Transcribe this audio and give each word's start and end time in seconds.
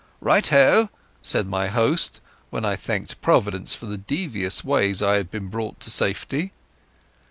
"Right 0.19 0.51
o," 0.51 0.89
said 1.21 1.45
my 1.45 1.67
host, 1.67 2.21
while 2.49 2.65
I 2.65 2.75
thanked 2.75 3.21
Providence 3.21 3.75
for 3.75 3.85
the 3.85 3.99
devious 3.99 4.63
ways 4.65 5.03
I 5.03 5.17
had 5.17 5.29
been 5.29 5.47
brought 5.49 5.79
to 5.81 5.91
safety. 5.91 6.53